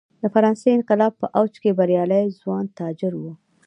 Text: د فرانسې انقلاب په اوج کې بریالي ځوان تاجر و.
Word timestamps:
د 0.21 0.23
فرانسې 0.33 0.67
انقلاب 0.77 1.13
په 1.21 1.27
اوج 1.37 1.53
کې 1.61 1.77
بریالي 1.79 2.23
ځوان 2.41 2.65
تاجر 2.79 3.13
و. 3.17 3.23